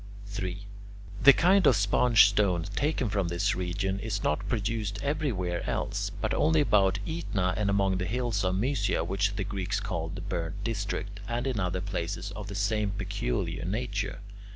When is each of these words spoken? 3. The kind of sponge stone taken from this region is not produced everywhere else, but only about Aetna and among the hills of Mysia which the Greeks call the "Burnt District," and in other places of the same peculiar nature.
3. 0.25 0.65
The 1.21 1.31
kind 1.31 1.67
of 1.67 1.75
sponge 1.75 2.27
stone 2.29 2.63
taken 2.75 3.07
from 3.07 3.27
this 3.27 3.53
region 3.55 3.99
is 3.99 4.23
not 4.23 4.47
produced 4.49 4.97
everywhere 5.03 5.63
else, 5.69 6.09
but 6.09 6.33
only 6.33 6.59
about 6.61 6.97
Aetna 7.07 7.53
and 7.55 7.69
among 7.69 7.99
the 7.99 8.05
hills 8.07 8.43
of 8.43 8.55
Mysia 8.55 9.03
which 9.03 9.35
the 9.35 9.43
Greeks 9.43 9.79
call 9.79 10.09
the 10.09 10.21
"Burnt 10.21 10.63
District," 10.63 11.19
and 11.27 11.45
in 11.45 11.59
other 11.59 11.81
places 11.81 12.31
of 12.31 12.47
the 12.47 12.55
same 12.55 12.89
peculiar 12.89 13.63
nature. 13.63 14.21